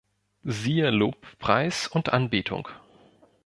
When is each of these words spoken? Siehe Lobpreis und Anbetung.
Siehe 0.45 0.89
Lobpreis 0.89 1.85
und 1.87 2.11
Anbetung. 2.11 2.67